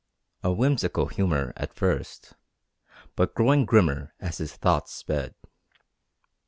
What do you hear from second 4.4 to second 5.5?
thoughts sped.